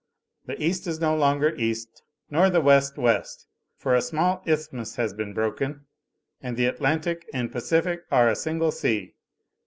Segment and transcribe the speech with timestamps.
[0.47, 2.01] The East is no longer East
[2.31, 3.45] nor the West West;
[3.77, 5.85] for a small isthmus has been broken,
[6.41, 9.13] and the Atlantic and Pacific are a single sea.